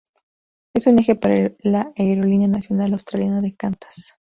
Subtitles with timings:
[0.73, 4.15] Es un eje para la aerolínea nacional australiana de Qantas.